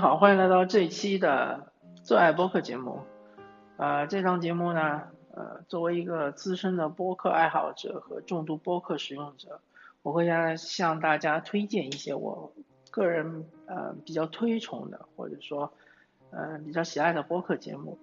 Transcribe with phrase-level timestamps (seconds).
[0.00, 1.72] 好，欢迎来到这一期的
[2.04, 3.00] 最爱播客节目。
[3.78, 5.02] 呃，这档节目呢，
[5.34, 9.60] 呃，作为一个资深的播客爱好者和重度播客使用者，
[10.02, 12.52] 我会向向大家推荐一些我
[12.92, 15.72] 个人呃比较推崇的，或者说
[16.30, 17.98] 呃比较喜爱的播客节目。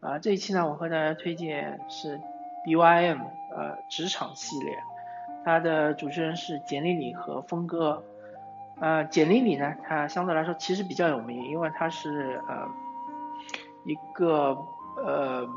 [0.00, 2.18] 啊，这一期呢，我和大家推荐是
[2.66, 3.18] BYM
[3.54, 4.74] 呃职场系列，
[5.44, 8.02] 它的主持人是简历里和峰哥。
[8.80, 12.68] 呃，简历里呢，他相对来说其实比较有名，因为他是呃
[13.84, 14.58] 一个
[14.96, 15.48] 呃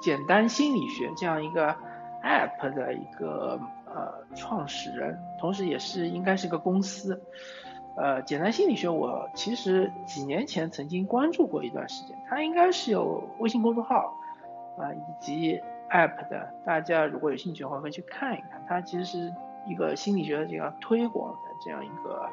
[0.00, 1.68] 简单心理学这样一个
[2.24, 7.22] app 的一个呃创始人，同时也是应该是个公司。
[7.94, 14.14] 呃，简单心理学我其实几年前曾经关注过一段时间，它应该是有微信公众号
[14.78, 19.34] 啊以及 app 的，大家如果有兴趣的话可以去看一看，它其实是
[19.66, 21.38] 一个心理学的这样推广的。
[21.64, 22.28] 这样一个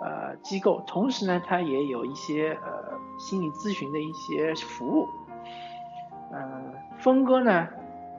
[0.00, 5.08] 呃机构，同时呢，它也有一些呃心理咨询的一些服务。
[6.30, 7.66] 嗯，峰哥呢，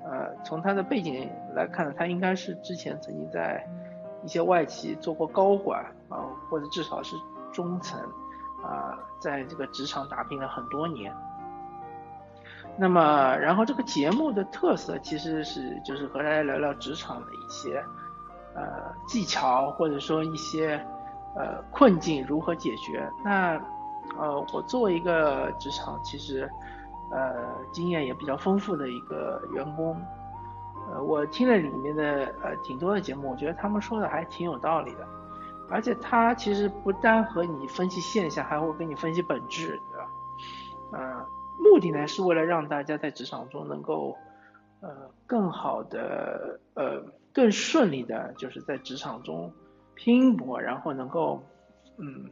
[0.04, 3.66] 呃，从他的背景来看呢，他应该是之前曾经在
[4.22, 7.16] 一些外企做过高管啊，或者至少是
[7.54, 7.98] 中层
[8.62, 11.10] 啊，在这个职场打拼了很多年。
[12.76, 17.82] 那么，然后这个节目的特色其实是就是和大家聊聊职场的一些。
[18.56, 20.76] 呃，技巧或者说一些
[21.36, 23.10] 呃困境如何解决？
[23.24, 23.60] 那
[24.18, 26.50] 呃，我作为一个职场其实
[27.12, 30.00] 呃经验也比较丰富的一个员工，
[30.92, 35.08] 呃，我听了里面的呃挺多的节目，我觉得他们说的还挺有道理的，
[35.70, 40.08] 而且他其实不单和你分析现象，还会跟你分析本质，对吧？
[40.92, 41.26] 呃，
[41.58, 44.16] 目的呢是为了让大家在职场中能够
[44.84, 47.04] 呃更好的呃。
[47.36, 49.52] 更顺利的，就是在职场中
[49.96, 51.44] 拼搏，然后能够，
[51.98, 52.30] 嗯，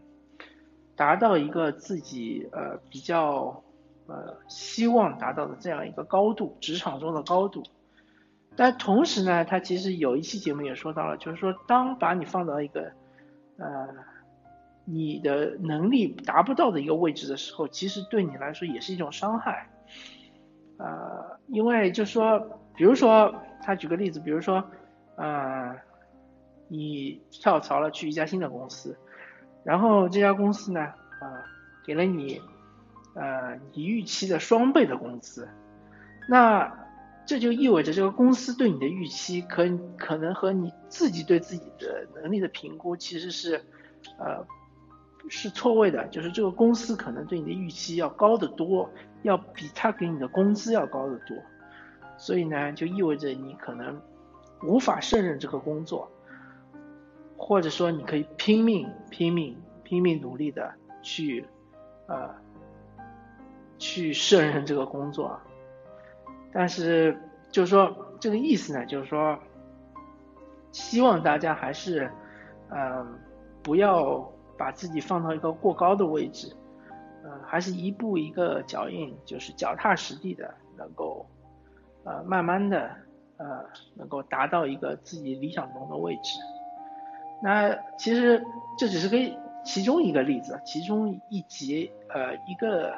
[0.96, 3.64] 达到一个自己呃比较
[4.06, 7.64] 呃希望达到的这样一个高度，职场中的高度。
[8.56, 12.92] 但同时呢，他其实有一期节目也说到了，就是说，当把你放到一个
[13.58, 13.88] 呃
[14.86, 19.68] 你的能力达不到的一个位置的时候，其实对你来说也是一种伤害。
[20.82, 22.40] 呃，因为就说，
[22.76, 24.64] 比如说他举个例子，比如说。
[25.18, 25.76] 啊，
[26.68, 28.98] 你跳槽了去一家新的公司，
[29.64, 31.46] 然后这家公司呢，啊，
[31.86, 32.42] 给了你，
[33.14, 35.48] 呃，你预期的双倍的工资，
[36.28, 36.74] 那
[37.24, 39.64] 这就意味着这个公司对你的预期可
[39.96, 43.64] 可能和你自己对自己的能力的评估其实是，
[44.18, 44.44] 呃，
[45.30, 48.90] 是错位的，就是这个公司可能对你的预期要高得多，
[49.24, 51.38] 要比他给你的工资要高得多，
[52.18, 54.02] 所以呢，就意味着你可能。
[54.64, 56.08] 无法胜任这个工作，
[57.36, 60.72] 或者说你可以拼命、拼命、拼命努力的
[61.02, 61.44] 去，
[62.06, 62.30] 呃，
[63.80, 65.36] 去胜任这个工作，
[66.54, 67.18] 但是
[67.50, 69.36] 就是说这个意思呢，就是说，
[70.72, 72.08] 希望大家还是，
[72.70, 73.18] 嗯，
[73.64, 76.56] 不要把自己放到一个过高的位置，
[77.24, 81.26] 呃，还是一步一个脚印，就是脚踏实地的，能够，
[82.04, 82.92] 呃，慢慢的。
[83.38, 83.66] 呃，
[83.96, 86.40] 能够达到一个自己理想中的位置，
[87.42, 88.46] 那其实
[88.78, 89.18] 这只是个
[89.66, 92.94] 其中一个例子，其中一集呃一个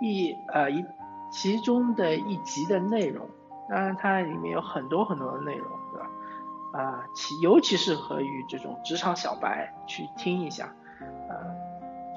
[0.00, 0.82] 一呃一
[1.30, 3.28] 其中的一集的内容，
[3.68, 6.08] 当然它里面有很多很多的内容，对吧？
[6.72, 10.74] 啊，其尤其适合于这种职场小白去听一下，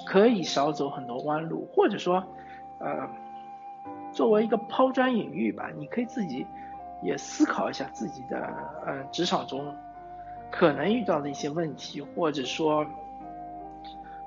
[0.06, 2.24] 可以少走很多弯路，或者说
[2.80, 3.08] 呃
[4.12, 6.46] 作为一个抛砖引玉吧，你可以自己。
[7.04, 8.38] 也思考一下自己的
[8.86, 9.76] 呃职场中
[10.52, 12.86] 可能遇到的一些问题，或者说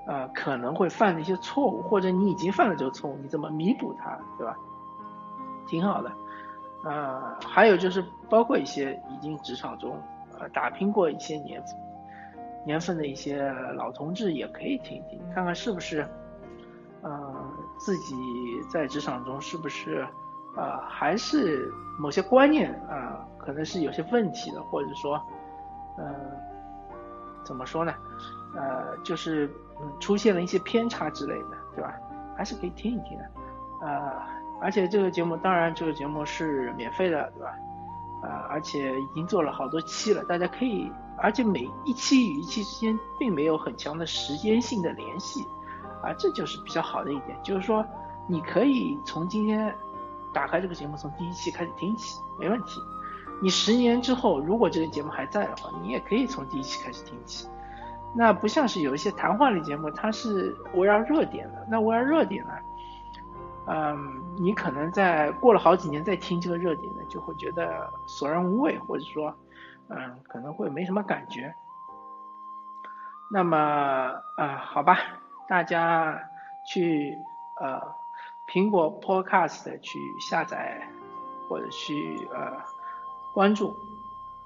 [0.07, 4.57] 呃可能会犯的一些错误，或者你已经犯了这个错误，你怎么弥补它，对吧？
[5.69, 6.11] 挺好的。
[6.85, 9.97] 呃，还有就是包括一些已经职场中
[10.41, 11.65] 呃打拼过一些年
[12.65, 16.07] 年份的一些老同志也可以听一听，看看是不是
[17.03, 18.15] 呃自己
[18.73, 20.07] 在职场中是不是。
[20.57, 21.69] 啊，还是
[21.99, 25.21] 某些观念啊，可能是有些问题的，或者说，
[25.99, 26.15] 嗯，
[27.43, 27.93] 怎么说呢？
[28.55, 29.51] 呃，就是，
[29.99, 31.93] 出现了一些偏差之类的，对吧？
[32.37, 33.25] 还是可以听一听的，
[33.89, 34.29] 啊，
[34.63, 37.53] 而且这个节目，当然这个节目是免费的，对吧？
[38.25, 45.47] 啊，而且已经做了好多期了，大家可以，而且每一期与一期之间并没有很强的时间性的联系，
[46.03, 47.85] 啊，这就是比较好的一点，就是说
[48.27, 49.75] 你可以从今天。
[50.33, 52.81] 打开这个节目，从第一期开始听起，没问题。
[53.41, 57.47] 你十年之后，如果这个节目还在的话，你也可以从第一期开始听起。
[58.17, 61.65] 那不像是有一些谈话类节目，它是围绕热点的。
[61.71, 62.53] 那围绕热点呢，
[63.67, 69.35] 嗯，你可能在过了好几年再听这个热点呢，就会觉得索然无味，或者说，
[69.89, 71.55] 嗯，可能会没什么感觉。
[73.31, 73.57] 那么
[74.37, 74.99] 啊，好吧，
[75.49, 76.21] 大家
[76.67, 77.17] 去
[77.61, 77.81] 呃
[78.53, 80.81] 苹果 Podcast 去下载
[81.49, 82.53] 或者去呃
[83.35, 83.75] 关注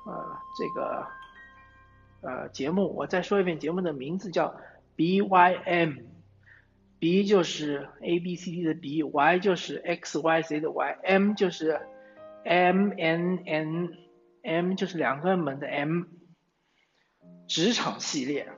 [0.05, 1.07] 呃这个。
[2.21, 4.53] 呃，节目我再说一遍，节目的名字叫
[4.97, 6.03] BYM
[6.99, 11.81] B 就是 A B C D 的 B，Y 就是 X Y Z 的 Y，M 就是
[12.45, 16.05] M N N，M 就是两个门的 M，
[17.47, 18.49] 职场系列，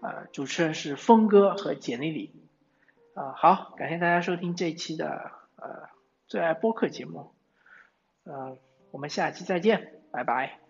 [0.00, 2.34] 啊，主持人是峰哥和简丽丽，
[3.14, 5.88] 啊，好，感谢大家收听这一期的呃
[6.26, 7.32] 最爱播客节目，
[8.24, 8.58] 嗯，
[8.92, 10.65] 我们下期再见，拜拜。